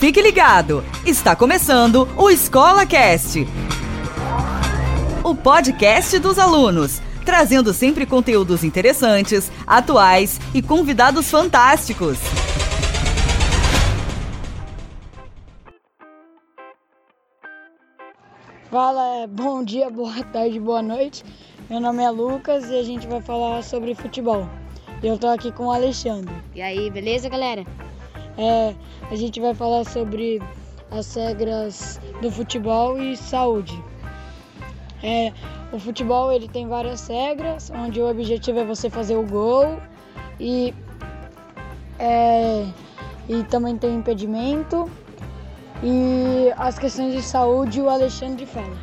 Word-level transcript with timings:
Fique 0.00 0.22
ligado, 0.22 0.82
está 1.04 1.36
começando 1.36 2.08
o 2.16 2.30
Escola 2.30 2.86
Cast, 2.86 3.46
o 5.22 5.34
podcast 5.34 6.18
dos 6.18 6.38
alunos, 6.38 7.02
trazendo 7.22 7.74
sempre 7.74 8.06
conteúdos 8.06 8.64
interessantes, 8.64 9.52
atuais 9.66 10.40
e 10.54 10.62
convidados 10.62 11.30
fantásticos. 11.30 12.16
Fala, 18.70 19.26
bom 19.26 19.62
dia, 19.62 19.90
boa 19.90 20.24
tarde, 20.32 20.58
boa 20.58 20.80
noite. 20.80 21.22
Meu 21.68 21.78
nome 21.78 22.02
é 22.02 22.08
Lucas 22.08 22.70
e 22.70 22.78
a 22.78 22.82
gente 22.82 23.06
vai 23.06 23.20
falar 23.20 23.62
sobre 23.62 23.94
futebol. 23.94 24.48
Eu 25.02 25.18
tô 25.18 25.26
aqui 25.26 25.52
com 25.52 25.66
o 25.66 25.70
Alexandre. 25.70 26.34
E 26.54 26.62
aí, 26.62 26.90
beleza, 26.90 27.28
galera? 27.28 27.66
É, 28.38 28.74
a 29.10 29.16
gente 29.16 29.40
vai 29.40 29.54
falar 29.54 29.84
sobre 29.84 30.40
as 30.90 31.14
regras 31.14 32.00
do 32.20 32.30
futebol 32.30 33.00
e 33.00 33.16
saúde. 33.16 33.82
É, 35.02 35.32
o 35.72 35.78
futebol 35.78 36.32
ele 36.32 36.48
tem 36.48 36.66
várias 36.68 37.06
regras, 37.08 37.70
onde 37.70 38.00
o 38.00 38.10
objetivo 38.10 38.58
é 38.58 38.64
você 38.64 38.90
fazer 38.90 39.16
o 39.16 39.26
gol 39.26 39.80
e, 40.38 40.74
é, 41.98 42.66
e 43.28 43.42
também 43.44 43.76
tem 43.76 43.94
impedimento. 43.94 44.90
E 45.82 46.52
as 46.58 46.78
questões 46.78 47.14
de 47.14 47.22
saúde 47.22 47.80
o 47.80 47.88
Alexandre 47.88 48.44
fala. 48.44 48.76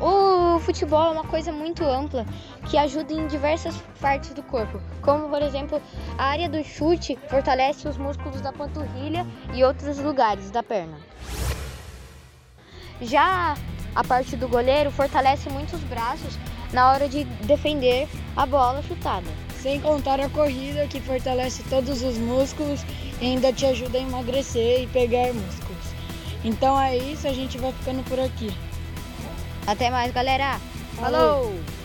O 0.00 0.58
futebol 0.58 1.06
é 1.06 1.10
uma 1.10 1.24
coisa 1.24 1.50
muito 1.50 1.82
ampla 1.82 2.26
que 2.68 2.76
ajuda 2.76 3.14
em 3.14 3.26
diversas 3.26 3.74
partes 3.98 4.34
do 4.34 4.42
corpo, 4.42 4.80
como 5.00 5.28
por 5.28 5.40
exemplo 5.40 5.80
a 6.18 6.24
área 6.24 6.48
do 6.48 6.62
chute 6.62 7.18
fortalece 7.30 7.88
os 7.88 7.96
músculos 7.96 8.40
da 8.42 8.52
panturrilha 8.52 9.26
e 9.54 9.64
outros 9.64 9.98
lugares 9.98 10.50
da 10.50 10.62
perna. 10.62 10.98
Já 13.00 13.56
a 13.94 14.04
parte 14.04 14.36
do 14.36 14.48
goleiro 14.48 14.90
fortalece 14.90 15.48
muitos 15.48 15.80
braços 15.84 16.38
na 16.72 16.90
hora 16.90 17.08
de 17.08 17.24
defender 17.46 18.06
a 18.36 18.44
bola 18.44 18.82
chutada. 18.82 19.30
Sem 19.54 19.80
contar 19.80 20.20
a 20.20 20.28
corrida 20.28 20.86
que 20.86 21.00
fortalece 21.00 21.62
todos 21.64 22.02
os 22.02 22.18
músculos 22.18 22.84
e 23.20 23.26
ainda 23.26 23.52
te 23.52 23.64
ajuda 23.64 23.96
a 23.96 24.02
emagrecer 24.02 24.82
e 24.82 24.86
pegar 24.86 25.32
músculos. 25.32 25.86
Então 26.44 26.78
é 26.78 26.96
isso, 26.96 27.26
a 27.26 27.32
gente 27.32 27.56
vai 27.56 27.72
ficando 27.72 28.04
por 28.04 28.20
aqui. 28.20 28.52
Até 29.66 29.90
mais, 29.90 30.12
galera. 30.12 30.58
Falou. 30.96 31.10
Falou. 31.10 31.75